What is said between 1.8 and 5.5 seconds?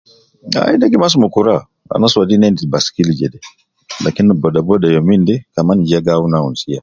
ans wadin endis baskili jede, lakin bodaboda youminde